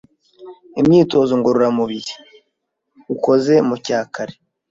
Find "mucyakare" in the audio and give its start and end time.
3.67-4.33